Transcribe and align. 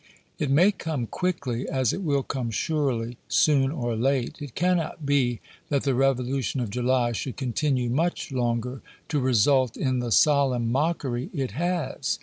"It 0.39 0.49
may 0.49 0.71
come 0.71 1.05
quickly, 1.05 1.69
as 1.69 1.93
it 1.93 2.01
will 2.01 2.23
come 2.23 2.49
surely, 2.49 3.17
soon 3.27 3.69
or 3.71 3.95
late! 3.95 4.41
It 4.41 4.55
cannot 4.55 5.05
be 5.05 5.41
that 5.69 5.83
the 5.83 5.93
Revolution 5.93 6.59
of 6.59 6.71
July 6.71 7.11
should 7.11 7.37
continue 7.37 7.87
much 7.87 8.31
longer 8.31 8.81
to 9.09 9.19
result 9.19 9.77
in 9.77 9.99
the 9.99 10.11
solemn 10.11 10.71
mockery 10.71 11.29
it 11.35 11.51
has. 11.51 12.17